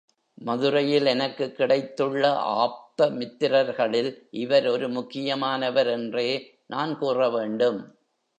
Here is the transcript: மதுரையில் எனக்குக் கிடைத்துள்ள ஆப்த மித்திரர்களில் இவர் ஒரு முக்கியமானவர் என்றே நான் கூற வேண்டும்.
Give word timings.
மதுரையில் 0.37 1.05
எனக்குக் 1.05 1.55
கிடைத்துள்ள 1.55 2.23
ஆப்த 2.55 3.09
மித்திரர்களில் 3.11 4.11
இவர் 4.37 4.67
ஒரு 4.67 4.89
முக்கியமானவர் 4.89 5.87
என்றே 5.87 6.27
நான் 6.67 6.97
கூற 6.97 7.29
வேண்டும். 7.29 7.79